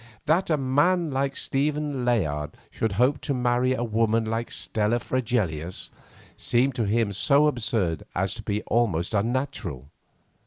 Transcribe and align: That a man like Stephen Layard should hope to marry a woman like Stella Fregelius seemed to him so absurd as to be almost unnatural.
That 0.25 0.49
a 0.49 0.57
man 0.57 1.11
like 1.11 1.35
Stephen 1.35 2.03
Layard 2.05 2.57
should 2.71 2.93
hope 2.93 3.21
to 3.21 3.35
marry 3.35 3.73
a 3.75 3.83
woman 3.83 4.25
like 4.25 4.51
Stella 4.51 4.97
Fregelius 4.99 5.91
seemed 6.35 6.73
to 6.73 6.87
him 6.87 7.13
so 7.13 7.45
absurd 7.45 8.01
as 8.15 8.33
to 8.33 8.41
be 8.41 8.63
almost 8.63 9.13
unnatural. 9.13 9.91